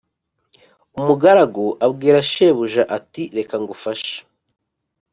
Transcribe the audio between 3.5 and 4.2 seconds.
ngufashe